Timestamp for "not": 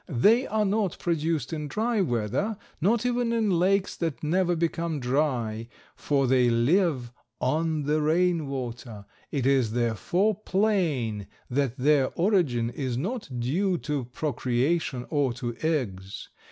0.65-0.97, 2.81-3.05, 12.97-13.29